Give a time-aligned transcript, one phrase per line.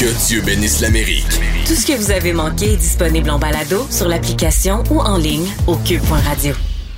[0.00, 1.26] Que Dieu bénisse l'Amérique.
[1.66, 5.46] Tout ce que vous avez manqué est disponible en balado sur l'application ou en ligne
[5.66, 6.54] au cube.radio.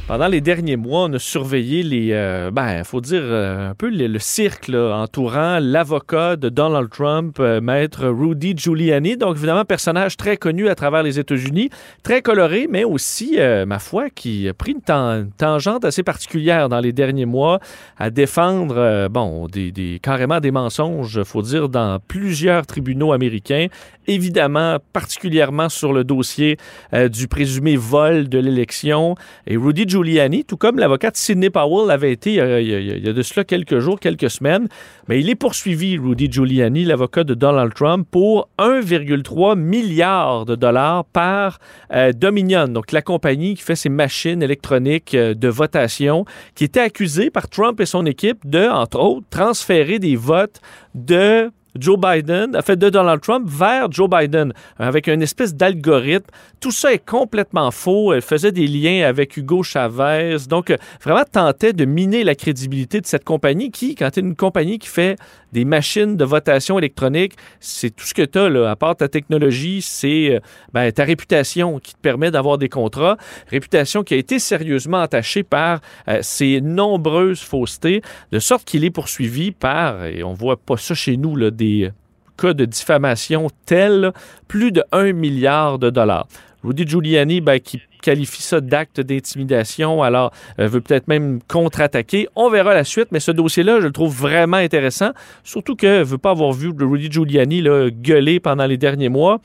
[0.08, 3.88] Pendant les derniers mois, on a surveillé les, euh, ben, faut dire euh, un peu
[3.88, 9.16] le, le cirque entourant l'avocat de Donald Trump, euh, maître Rudy Giuliani.
[9.16, 11.70] Donc évidemment, personnage très connu à travers les États-Unis,
[12.02, 16.02] très coloré, mais aussi, euh, ma foi, qui a pris une, tan- une tangente assez
[16.02, 17.60] particulière dans les derniers mois
[17.96, 23.68] à défendre, bon, des, carrément des mensonges, faut dire, dans plusieurs tribunaux américains.
[24.08, 26.56] Évidemment, particulièrement sur le dossier
[26.92, 29.14] du présumé vol de l'élection.
[29.46, 30.01] Et Rudy Giuliani,
[30.46, 34.00] tout comme l'avocate Sidney Powell l'avait été euh, il y, a, de cela quelques jours,
[34.00, 34.68] quelques semaines,
[35.08, 41.04] mais il est poursuivi, Rudy Giuliani, l'avocat de Donald Trump, pour 1,3 milliard de dollars
[41.04, 41.58] par
[41.92, 46.24] euh, Dominion, donc la compagnie qui fait ces machines électroniques euh, de votation,
[46.54, 50.60] qui était accusée par Trump et son équipe de, entre autres, transférer des votes
[50.94, 56.26] de Joe Biden, en fait, de Donald Trump vers Joe Biden, avec une espèce d'algorithme.
[56.60, 58.12] Tout ça est complètement faux.
[58.12, 60.36] Elle faisait des liens avec Hugo Chavez.
[60.48, 64.22] Donc, euh, vraiment tentait de miner la crédibilité de cette compagnie qui, quand tu es
[64.22, 65.16] une compagnie qui fait
[65.52, 69.08] des machines de votation électronique, c'est tout ce que tu as, là, à part ta
[69.08, 70.40] technologie, c'est euh,
[70.72, 73.16] ben, ta réputation qui te permet d'avoir des contrats.
[73.48, 78.90] Réputation qui a été sérieusement entachée par euh, ces nombreuses faussetés, de sorte qu'il est
[78.90, 81.90] poursuivi par, et on voit pas ça chez nous, là, des
[82.36, 84.12] cas de diffamation tels,
[84.48, 86.26] plus de 1 milliard de dollars.
[86.64, 92.28] Rudy Giuliani, ben, qui qualifie ça d'acte d'intimidation, alors euh, veut peut-être même contre-attaquer.
[92.36, 95.10] On verra la suite, mais ce dossier-là, je le trouve vraiment intéressant,
[95.44, 99.40] surtout que ne veut pas avoir vu Rudy Giuliani là, gueuler pendant les derniers mois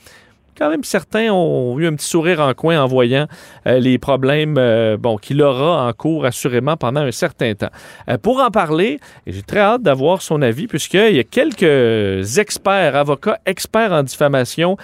[0.57, 3.27] quand même certains ont eu un petit sourire en coin en voyant
[3.67, 7.69] euh, les problèmes euh, qu'il aura en cours assurément pendant un certain temps.
[8.09, 12.95] Euh, pour en parler, j'ai très hâte d'avoir son avis puisqu'il y a quelques experts,
[12.95, 14.77] avocats experts en diffamation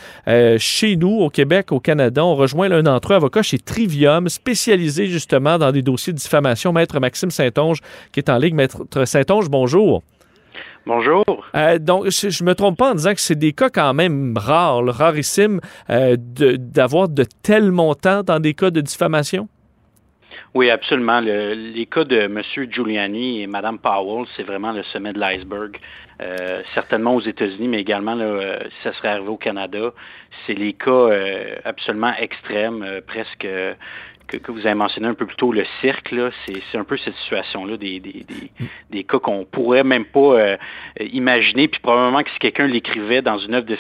[0.58, 2.24] chez nous au Québec, au Canada.
[2.24, 6.72] On rejoint l'un d'entre eux, avocat chez Trivium, spécialisé justement dans des dossiers de diffamation,
[6.72, 7.80] Maître Maxime Saint-Onge,
[8.12, 8.56] qui est en ligne.
[8.56, 10.04] Maître Saint-Onge, bonjour.
[10.86, 11.24] Bonjour.
[11.56, 14.34] Euh, donc, je, je me trompe pas en disant que c'est des cas quand même
[14.36, 19.48] rares, là, rarissimes, euh, d'avoir de, tels montants dans des cas de diffamation?
[20.54, 21.22] Oui, absolument.
[21.22, 22.42] Le- les cas de M.
[22.70, 25.78] Giuliani et Mme Powell, c'est vraiment le sommet de l'iceberg.
[26.22, 29.92] Euh, certainement aux États-Unis, mais également, là, euh, si ça serait arrivé au Canada,
[30.46, 33.74] c'est les cas euh, absolument extrêmes, euh, presque euh,
[34.40, 36.14] que, vous avez mentionné un peu plus tôt, le cirque,
[36.46, 38.26] c'est un peu cette situation-là, des, des,
[38.90, 40.58] des, cas qu'on pourrait même pas euh,
[41.00, 43.78] imaginer, puis probablement que si quelqu'un l'écrivait dans une œuvre de,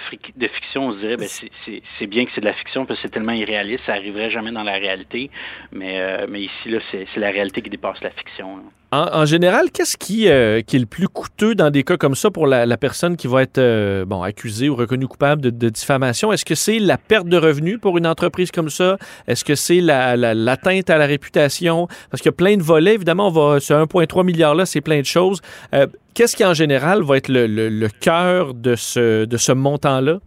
[0.47, 3.11] fiction, on se dirait, ben, c'est- bien que c'est de la fiction, parce que c'est
[3.13, 5.31] tellement irréaliste, ça arriverait jamais dans la réalité,
[5.71, 8.59] mais, euh, ici, c'est la réalité qui dépasse la fiction.
[8.91, 12.29] En, général, qu'est-ce qui, euh, qui est le plus coûteux dans des cas comme ça
[12.29, 16.31] pour la, personne qui va être bon, accusée ou reconnue coupable de, de diffamation?
[16.31, 18.97] Est-ce que c'est la perte de revenus pour une entreprise comme ça?
[19.27, 21.87] Est-ce que c'est la- la- l'atteinte à la réputation?
[22.09, 22.93] Parce qu'il y a plein de volets.
[22.93, 25.41] Évidemment, on va, ce 1,3 milliard-là, c'est plein de choses.
[25.73, 30.19] Euh, Qu'est-ce qui, en général, va être le, cœur de ce, de ce montant-là?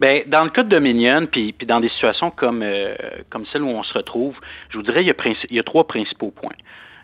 [0.00, 2.94] Ben, dans le cas de Dominion, puis, puis dans des situations comme, euh,
[3.30, 4.34] comme celle où on se retrouve,
[4.70, 6.56] je vous dirais il y a, trois principaux points.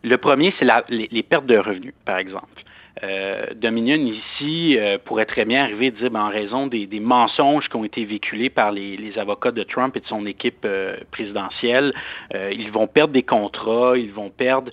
[0.02, 2.64] Le premier, c'est les pertes de revenus, par exemple.
[3.02, 7.68] Euh, Dominion ici euh, pourrait très bien arriver à dire ben, en raison des, mensonges
[7.68, 11.94] qui ont été véhiculés par les, avocats de Trump et de son équipe euh, présidentielle,
[12.34, 14.70] euh, ils vont perdre des contrats, ils vont perdre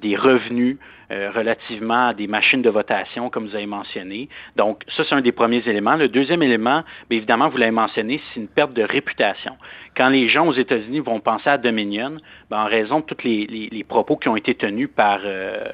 [0.00, 0.78] des revenus
[1.10, 4.28] euh, relativement à des machines de votation, comme vous avez mentionné.
[4.56, 5.96] Donc, ça, c'est un des premiers éléments.
[5.96, 9.56] Le deuxième élément, bien évidemment, vous l'avez mentionné, c'est une perte de réputation.
[9.96, 12.18] Quand les gens aux États-Unis vont penser à Dominion,
[12.50, 15.72] ben, en raison de tous les, propos qui ont été tenus par, euh,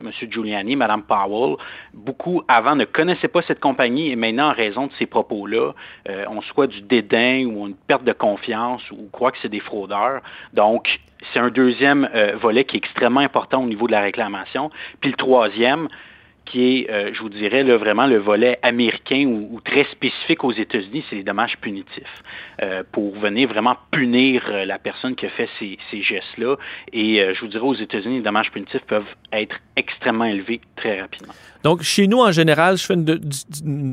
[0.00, 0.10] M.
[0.28, 1.56] Giuliani, Mme Powell,
[1.94, 5.72] beaucoup avant ne connaissaient pas cette compagnie et maintenant, en raison de ces propos-là,
[6.08, 9.60] euh, on soit du dédain ou une perte de confiance ou croient que c'est des
[9.60, 10.22] fraudeurs.
[10.52, 10.98] Donc,
[11.32, 14.70] c'est un deuxième euh, volet qui est extrêmement important au niveau de la réclamation.
[15.00, 15.88] Puis le troisième,
[16.44, 21.04] qui est, euh, je vous dirais, vraiment le volet américain ou, très spécifique aux États-Unis,
[21.08, 22.22] c'est les dommages punitifs,
[22.62, 26.56] euh, pour venir vraiment punir euh, la personne qui a fait ces, gestes-là.
[26.92, 31.32] Et je vous dirais, aux États-Unis, les dommages punitifs peuvent être extrêmement élevés très rapidement.
[31.62, 33.04] Donc, chez nous, en général, je fais une,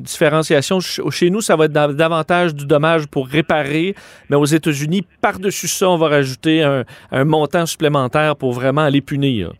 [0.02, 0.80] différenciation.
[0.80, 3.96] Chez nous, ça va être da- davantage du dommage pour réparer,
[4.30, 9.02] mais aux États-Unis, par-dessus ça, on va rajouter un, un montant supplémentaire pour vraiment aller
[9.02, 9.52] punir.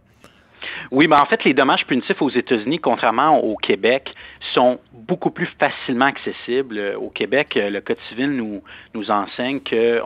[0.92, 4.14] Oui, mais en fait, les dommages punitifs aux États-Unis, contrairement au Québec,
[4.54, 6.78] sont beaucoup plus facilement accessibles.
[6.78, 8.62] Euh, au Québec, euh, le Code civil nous,
[9.10, 10.02] enseigne qu'il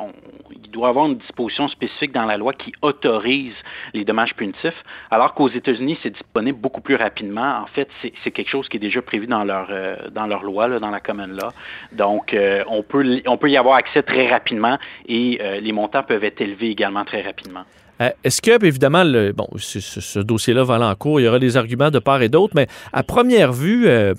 [0.69, 3.55] doit y avoir une disposition spécifique dans la loi qui autorise
[3.93, 7.59] les dommages punitifs, alors qu'aux États-Unis, c'est disponible beaucoup plus rapidement.
[7.61, 7.89] En fait,
[8.23, 10.99] c'est quelque chose qui est déjà prévu dans leur, euh, dans leur loi, dans la
[10.99, 11.49] common law.
[11.91, 12.35] Donc,
[12.67, 14.77] on, peut, on peut y avoir accès très rapidement
[15.07, 17.63] et les montants peuvent être élevés également très rapidement.
[18.01, 21.39] Euh, est-ce que, évidemment, le, bon, ce, dossier-là va aller en cours, il y aura
[21.39, 24.13] des arguments de part et d'autre, mais à première vue, euh,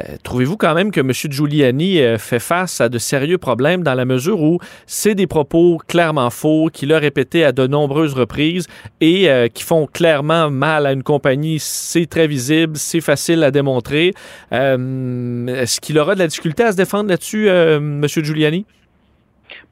[0.00, 1.12] euh, trouvez-vous quand même que M.
[1.12, 6.30] Giuliani fait face à de sérieux problèmes dans la mesure où c'est des propos clairement
[6.30, 8.66] faux qu'il a répétés à de nombreuses reprises
[9.00, 11.58] et qui font clairement mal à une compagnie?
[11.60, 14.14] C'est très visible, c'est facile à démontrer.
[14.50, 18.04] Est-ce qu'il aura de la difficulté à se défendre là-dessus, M.
[18.04, 18.66] Giuliani?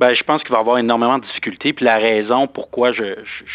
[0.03, 1.73] Ben, je pense qu'il va avoir énormément de difficultés.
[1.73, 3.05] Puis la raison pourquoi je,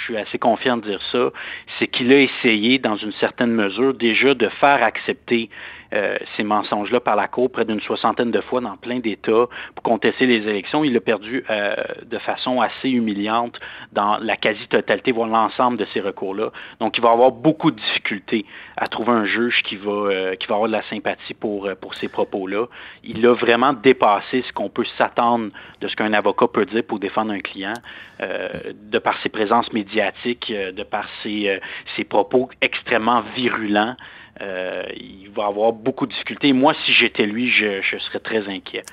[0.05, 1.31] suis assez confiant de dire ça,
[1.77, 5.49] c'est qu'il a essayé, dans une certaine mesure, déjà de faire accepter
[5.91, 10.25] ces mensonges-là par la Cour près d'une soixantaine de fois dans plein d'États pour contester
[10.25, 10.83] les élections.
[10.83, 11.75] Il a perdu euh,
[12.05, 13.59] de façon assez humiliante
[13.91, 16.51] dans la quasi-totalité, voire l'ensemble de ces recours-là.
[16.79, 18.45] Donc, il va avoir beaucoup de difficultés
[18.75, 21.95] à trouver un juge qui va, euh, qui va avoir de la sympathie pour, pour
[21.95, 22.65] ces propos-là.
[23.03, 25.51] Il a vraiment dépassé ce qu'on peut s'attendre
[25.81, 27.73] de ce qu'un avocat peut dire pour défendre un client,
[28.19, 31.59] de par ses présences médiatiques, de par ses,
[31.95, 33.95] ses propos extrêmement virulents.
[34.41, 36.53] Euh, il va avoir beaucoup de difficultés.
[36.53, 38.83] Moi, si j'étais lui, je, je serais très inquiet.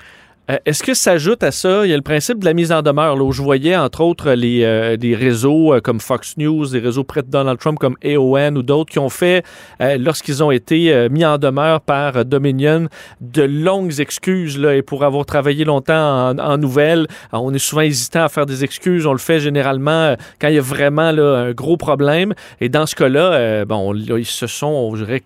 [0.49, 2.71] Euh, est-ce que ça ajoute à ça, il y a le principe de la mise
[2.71, 6.37] en demeure, là, où je voyais entre autres les, euh, des réseaux euh, comme Fox
[6.37, 9.43] News, des réseaux près de Donald Trump comme AON ou d'autres qui ont fait,
[9.79, 12.87] lorsqu'ils ont été mis en demeure par Dominion,
[13.21, 17.07] de longues excuses là, et pour avoir travaillé longtemps en, nouvelles.
[17.31, 20.59] on est souvent hésitant à faire des excuses, on le fait généralement quand il y
[20.59, 22.33] a vraiment là, un gros problème.
[22.61, 25.23] Et dans ce cas-là, bon, ils se sont, je dirais,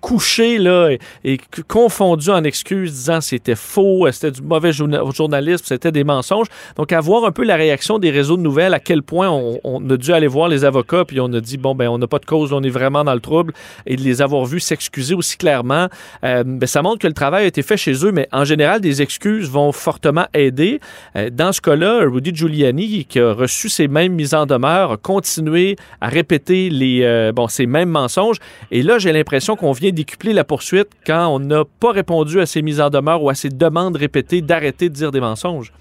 [0.00, 5.92] couchés là, et, et confondus en excuses, disant c'était faux, c'était du mauvais journalisme, c'était
[5.92, 6.48] des mensonges.
[6.76, 9.90] Donc, à voir un peu la réaction des réseaux de nouvelles, à quel point on,
[9.90, 12.18] a dû aller voir les avocats, puis on a dit, bon, ben, on n'a pas
[12.18, 13.52] de cause, on est vraiment dans le trouble,
[13.86, 15.88] et de les avoir vus s'excuser aussi clairement,
[16.24, 18.80] euh, ben, ça montre que le travail a été fait chez eux, mais en général,
[18.80, 20.80] des excuses vont fortement aider.
[21.16, 24.96] Euh, dans ce cas-là, Rudy Giuliani, qui a reçu ces mêmes mises en demeure, a
[24.96, 28.36] continué à répéter les, euh, bon, ces mêmes mensonges,
[28.70, 32.46] et là, j'ai l'impression qu'on vient décupler la poursuite quand on n'a pas répondu à
[32.46, 35.72] ces mises en demeure ou à ces demandes répétées d'arrêter de dire des mensonges.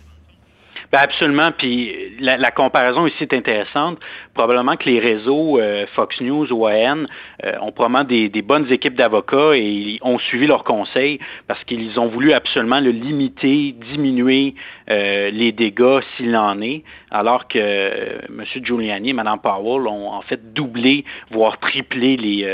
[0.91, 1.51] Ben absolument.
[1.57, 3.97] Puis la, comparaison ici est intéressante.
[4.33, 7.05] Probablement que les réseaux euh, Fox News, OAN
[7.45, 11.97] euh, ont probablement des, bonnes équipes d'avocats et ils ont suivi leurs conseils parce qu'ils
[11.97, 14.53] ont voulu absolument le limiter, diminuer
[14.89, 18.43] euh, les dégâts s'il en est, alors que M.
[18.61, 22.45] Giuliani et Mme Powell ont en fait doublé, voire triplé les,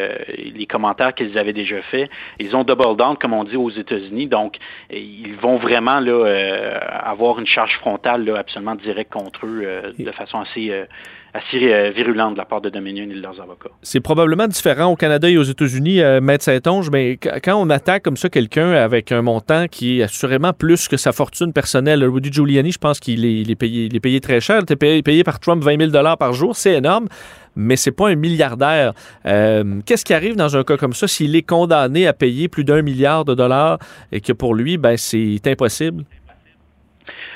[0.55, 2.09] les commentaires qu'ils avaient déjà faits.
[2.39, 4.27] Ils ont double down, comme on dit aux États-Unis.
[4.27, 4.57] Donc,
[4.91, 6.25] ils vont vraiment là,
[7.03, 10.85] avoir une charge frontale absolument direct contre eux euh, de façon assez, euh,
[11.33, 13.69] assez euh, virulente de la part de Dominion et de leurs avocats.
[13.81, 18.17] C'est probablement différent au Canada et aux États-Unis, Maître Saint-Onge, mais quand on attaque comme
[18.17, 22.71] ça quelqu'un avec un montant qui est assurément plus que sa fortune personnelle, Rudy Giuliani,
[22.71, 24.61] je pense qu'il est, payé, est payé très cher.
[24.67, 27.07] Il est payé, payé par Trump 20 000 par jour, c'est énorme
[27.59, 28.93] mais c'est pas un milliardaire.
[29.23, 32.83] Qu'est-ce qui arrive dans un cas comme ça s'il est condamné à payer plus d'un
[32.83, 33.79] milliard de dollars
[34.11, 36.03] et que pour lui, ben, c'est impossible?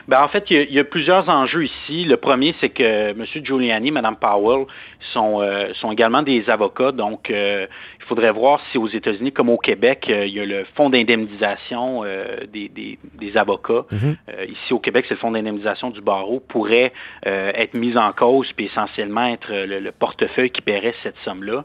[0.07, 2.05] Ben, en fait, il y, a, plusieurs enjeux ici.
[2.05, 3.25] Le premier, c'est que M.
[3.43, 4.65] Giuliani, Mme Powell
[5.13, 6.91] sont, euh, sont également des avocats.
[6.91, 7.67] Donc, euh,
[7.99, 10.89] il faudrait voir si aux États-Unis, comme au Québec, euh, il y a le fonds
[10.89, 12.03] d'indemnisation
[12.51, 13.85] des, des, avocats.
[13.91, 14.17] Mhm.
[14.49, 16.91] ici, au Québec, c'est le fonds d'indemnisation du barreau, pourrait
[17.23, 21.63] être mis en cause puis essentiellement être le, portefeuille qui paierait cette somme-là.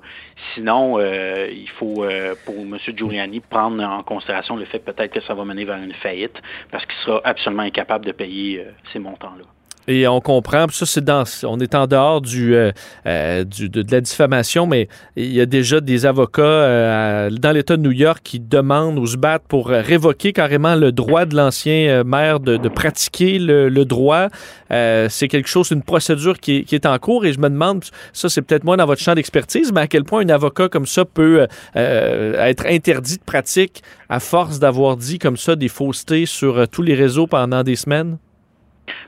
[0.54, 2.04] Sinon, il faut,
[2.44, 2.78] pour M.
[2.94, 6.40] Giuliani, prendre en considération le fait peut-être que ça va mener vers une faillite
[6.70, 8.25] parce qu'il sera absolument incapable de payer
[8.58, 9.55] euh, ces montants-là.
[9.88, 12.72] Et on comprend, ça c'est dans, on est en dehors du, euh,
[13.06, 17.92] euh, de, la diffamation, mais il y a déjà des avocats dans l'État de New
[17.92, 22.68] York qui demandent ou se battent pour révoquer carrément le droit de l'ancien maire de,
[22.68, 24.28] pratiquer le, droit.
[24.70, 27.84] c'est quelque chose, une procédure qui est, qui est, en cours et je me demande,
[28.12, 30.86] ça c'est peut-être moins dans votre champ d'expertise, mais à quel point un avocat comme
[30.86, 36.68] ça peut être interdit de pratique à force d'avoir dit comme ça des faussetés sur
[36.68, 38.18] tous les réseaux pendant des semaines?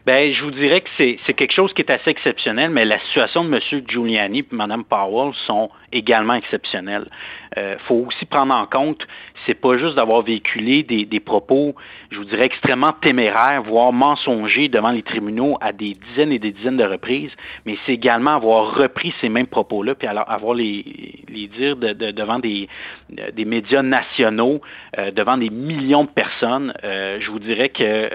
[0.07, 3.45] Ben, je vous dirais que c'est quelque chose qui est assez exceptionnel, mais la situation
[3.45, 3.83] de M.
[3.87, 7.09] Giuliani et Mme Powell sont également exceptionnel.
[7.57, 9.07] Il euh, faut aussi prendre en compte,
[9.47, 11.75] c'est pas juste d'avoir véhiculé des, propos,
[12.11, 16.53] je vous dirais, extrêmement téméraires, voire mensongers devant les tribunaux à des dizaines et des
[16.53, 17.33] dizaines de reprises,
[17.65, 21.93] mais c'est également avoir repris ces mêmes propos-là, puis alors avoir les, les dire de,
[21.93, 22.69] devant des,
[23.11, 24.61] des médias nationaux,
[24.99, 26.75] euh, devant des millions de personnes.
[26.85, 28.11] Euh, je vous dirais que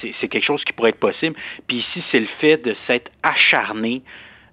[0.00, 1.36] c'est quelque chose qui pourrait être possible.
[1.66, 4.02] Puis ici, c'est le fait de s'être acharné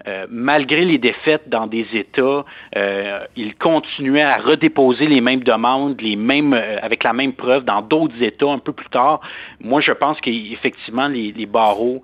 [0.08, 2.46] euh, malgré les défaites dans des États,
[2.76, 8.22] euh, il continuait à redéposer les mêmes demandes, euh, avec la même preuve dans d'autres
[8.22, 9.20] États un peu plus tard.
[9.60, 12.02] Moi, je pense qu'effectivement, les barreaux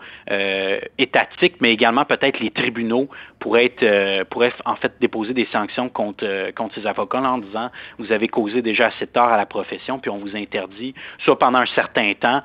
[0.97, 3.07] étatiques, mais également peut-être les tribunaux
[3.43, 7.69] pourraient, être, pourraient en fait déposer des sanctions contre, contre ces avocats en disant
[7.99, 11.37] vous avez causé déjà assez de tort à la profession, puis on vous interdit, soit
[11.37, 12.41] pendant un certain temps,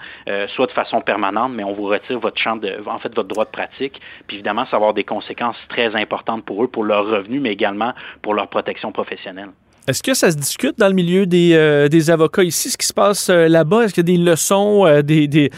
[0.48, 3.44] soit de façon permanente, mais on vous retire votre champ de, en fait, votre droit
[3.44, 4.00] de pratique.
[4.26, 7.52] Puis évidemment, ça va avoir des conséquences très importante pour eux, pour leur revenu, mais
[7.52, 9.50] également pour leur protection professionnelle.
[9.88, 12.86] Est-ce que ça se discute dans le milieu des, euh, des avocats ici, ce qui
[12.86, 13.84] se passe euh, là-bas?
[13.84, 15.50] Est-ce qu'il y a des leçons, euh, des, des,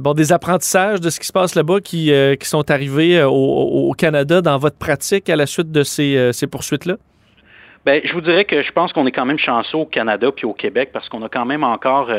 [0.00, 3.92] bon, des apprentissages de ce qui se passe là-bas qui, qui sont arrivés au, au,
[3.92, 6.96] Canada dans votre pratique à la suite de ces, ces poursuites-là?
[7.84, 10.46] Bien, je vous dirais que je pense qu'on est quand même chanceux au Canada puis
[10.46, 12.10] au Québec parce qu'on a quand même encore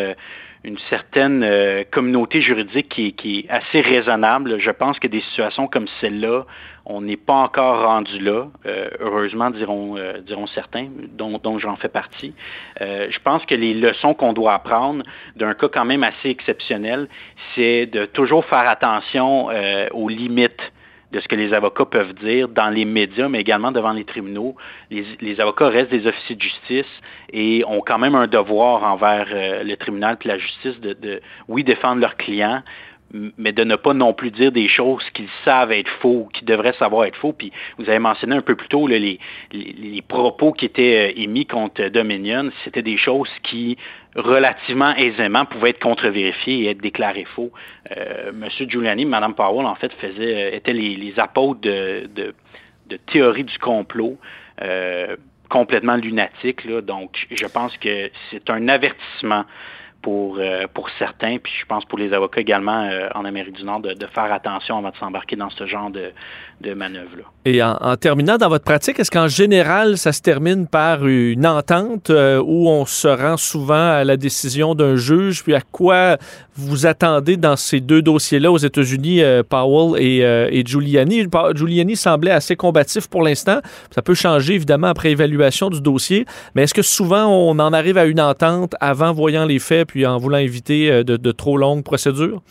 [0.64, 4.60] une certaine euh, communauté juridique qui, qui, est assez raisonnable.
[4.60, 6.46] Je pense que des situations comme celle-là,
[6.86, 11.76] on n'est pas encore rendu là, euh, heureusement diront, euh, diront certains, dont, dont j'en
[11.76, 12.34] fais partie.
[12.80, 15.04] je pense que les leçons qu'on doit apprendre
[15.36, 17.08] d'un cas quand même assez exceptionnel,
[17.56, 19.50] c'est de toujours faire attention
[19.92, 20.72] aux limites
[21.12, 24.56] de ce que les avocats peuvent dire dans les médias, mais également devant les tribunaux.
[24.92, 27.02] Les, avocats restent des officiers de justice
[27.34, 31.22] et ont quand même un devoir envers euh, le tribunal et la justice de, de,
[31.48, 32.62] oui, défendre leurs clients,
[33.38, 36.74] mais de ne pas non plus dire des choses qu'ils savent être faux, qu'ils devraient
[36.74, 37.34] savoir être faux.
[37.34, 39.20] Puis vous avez mentionné un peu plus tôt les,
[39.52, 43.78] les, propos qui étaient euh, émis contre Dominion, c'était des choses qui
[44.16, 47.52] relativement aisément pouvaient être contre-vérifiées et être déclarées faux.
[47.96, 52.34] Euh, Monsieur Giuliani, Mme Powell, en fait, faisaient, euh, étaient les, apôtres de, de,
[52.88, 54.18] de théorie du complot.
[54.62, 55.16] Euh,
[55.50, 56.64] complètement lunatique.
[56.64, 56.82] Là.
[56.82, 59.46] Donc, je pense que c'est un avertissement
[60.02, 63.64] pour, euh, pour certains, puis je pense pour les avocats également euh, en Amérique du
[63.64, 66.12] Nord, de, faire attention avant de s'embarquer dans ce genre de,
[66.62, 67.24] de manœuvre-là.
[67.46, 71.46] Et en, en, terminant dans votre pratique, est-ce qu'en général, ça se termine par une
[71.46, 76.18] entente euh, où on se rend souvent à la décision d'un juge, puis à quoi
[76.56, 81.26] vous attendez dans ces deux dossiers-là aux États-Unis, Powell et, et, Giuliani?
[81.56, 83.60] Giuliani semblait assez combatif pour l'instant.
[83.92, 86.26] Ça peut changer évidemment après évaluation du dossier,
[86.56, 90.06] mais est-ce que souvent on en arrive à une entente avant voyant les faits puis
[90.06, 92.42] en voulant éviter euh, de, trop longues procédures?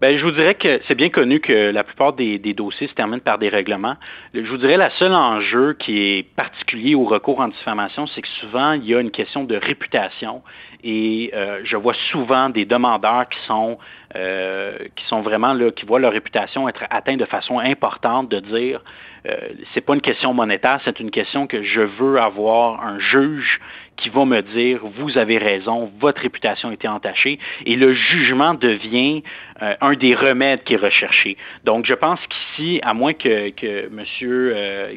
[0.00, 3.22] Bien, je vous dirais que c'est bien connu que la plupart des, dossiers se terminent
[3.22, 3.96] par des règlements.
[4.34, 8.28] Je vous dirais la seule enjeu qui est particulier au recours en diffamation, c'est que
[8.40, 10.42] souvent il y a une question de réputation
[10.82, 13.78] et euh, je vois souvent des demandeurs qui sont
[14.14, 18.40] euh, qui sont vraiment là, qui voient leur réputation être atteinte de façon importante, de
[18.40, 18.82] dire
[19.26, 19.36] euh,
[19.72, 23.60] c'est pas une question monétaire, c'est une question que je veux avoir un juge
[23.96, 28.54] qui va me dire vous avez raison, votre réputation a été entachée et le jugement
[28.54, 29.22] devient
[29.62, 31.36] euh, un des remèdes qui est recherché.
[31.64, 34.04] Donc je pense qu'ici, à moins que, que M.
[34.22, 34.94] Euh,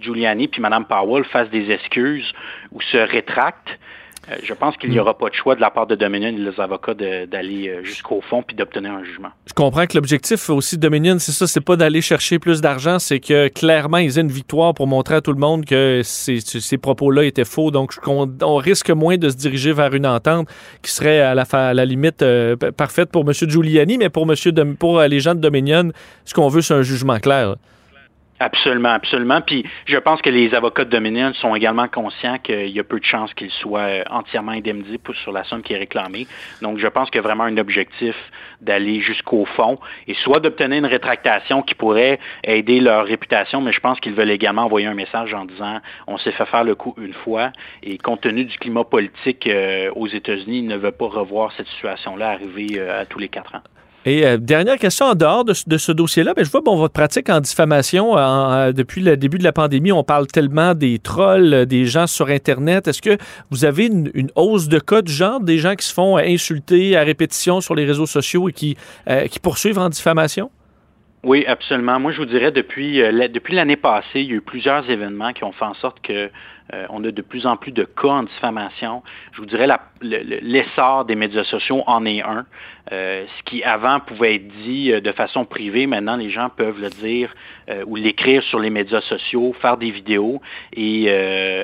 [0.00, 2.32] Giuliani puis Mme Powell fassent des excuses
[2.70, 3.76] ou se rétractent,
[4.42, 6.60] je pense qu'il n'y aura pas de choix de la part de Dominion et des
[6.60, 9.28] avocats d'aller euh, jusqu'au fond puis d'obtenir un jugement.
[9.46, 12.98] Je comprends que l'objectif aussi de Dominion, c'est ça, c'est pas d'aller chercher plus d'argent,
[12.98, 16.40] c'est que clairement ils aient une victoire pour montrer à tout le monde que ces,
[16.40, 17.70] ces propos-là étaient faux.
[17.70, 20.48] Donc on, risque moins de se diriger vers une entente
[20.82, 23.32] qui serait à la, à la limite euh, parfaite pour M.
[23.32, 25.90] Giuliani, mais pour, monsieur pour les gens de Dominion,
[26.24, 27.56] ce qu'on veut, c'est un jugement clair.
[28.40, 29.40] Absolument, absolument.
[29.40, 33.00] Puis je pense que les avocats de Dominion sont également conscients qu'il y a peu
[33.00, 36.26] de chances qu'ils soient euh, entièrement indemnisés sur la somme qui est réclamée.
[36.62, 38.14] Donc je pense qu'il y a vraiment un objectif
[38.60, 43.80] d'aller jusqu'au fond et soit d'obtenir une rétractation qui pourrait aider leur réputation, mais je
[43.80, 46.94] pense qu'ils veulent également envoyer un message en disant on s'est fait faire le coup
[46.98, 47.50] une fois
[47.82, 51.68] et compte tenu du climat politique euh, aux États-Unis, ils ne veulent pas revoir cette
[51.68, 53.62] situation-là arriver euh, à tous les quatre ans.
[54.04, 57.28] Et euh, dernière question en dehors de, ce dossier-là, ben, je vois bon, votre pratique
[57.28, 61.64] en diffamation euh, depuis le début de la pandémie, on parle tellement des trolls, euh,
[61.64, 62.86] des gens sur Internet.
[62.86, 63.18] Est-ce que
[63.50, 67.02] vous avez une, hausse de cas de genre, des gens qui se font insulter à
[67.02, 68.76] répétition sur les réseaux sociaux et qui,
[69.30, 70.50] qui poursuivent en diffamation?
[71.24, 71.98] Oui, absolument.
[71.98, 75.44] Moi, je vous dirais, depuis, depuis l'année passée, il y a eu plusieurs événements qui
[75.44, 76.30] ont fait en sorte que
[76.74, 79.02] Euh, on a de plus en plus de cas en diffamation.
[79.32, 79.66] Je vous dirais
[80.02, 82.44] l'essor des médias sociaux en est un.
[82.92, 86.80] Euh, ce qui avant pouvait être dit euh, de façon privée, maintenant les gens peuvent
[86.80, 87.34] le dire
[87.86, 90.40] ou l'écrire sur les médias sociaux, faire des vidéos
[90.74, 91.10] et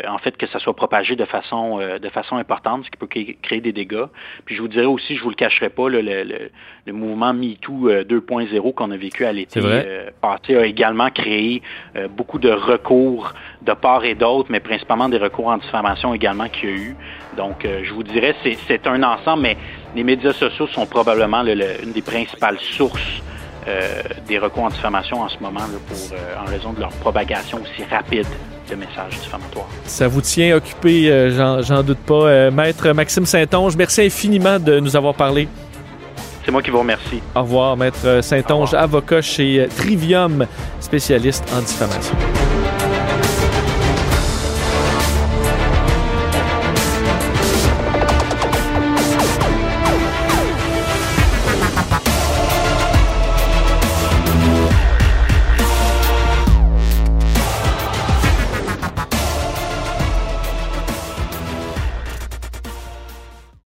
[0.06, 3.06] en fait que ça soit propagé de façon de façon importante, ce qui peut
[3.40, 4.04] créer des dégâts.
[4.44, 6.50] Puis je vous dirais aussi, je vous le cacherai pas, le, le,
[6.86, 9.62] le, mouvement MeToo 2.0 qu'on a vécu à l'été
[10.20, 11.62] passé a également créé
[12.10, 13.32] beaucoup de recours
[13.62, 16.96] de part et d'autre, mais principalement des recours en diffamation également qu'il y a eu.
[17.36, 19.56] Donc, euh, je vous dirais, c'est un ensemble, mais
[19.94, 23.22] les médias sociaux sont probablement une des principales sources
[23.66, 27.58] euh, des recours en diffamation en ce moment pour, euh, en raison de leur propagation
[27.62, 28.26] aussi rapide
[28.70, 29.68] de messages diffamatoires.
[29.84, 32.50] Ça vous tient occupé, j'en doute pas.
[32.50, 35.48] Maître Maxime Saint-Onge, merci infiniment de nous avoir parlé.
[36.44, 37.20] C'est moi qui vous remercie.
[37.34, 40.46] Au revoir, Maître Saint-Onge, avocat chez Trivium,
[40.80, 42.14] spécialiste en diffamation.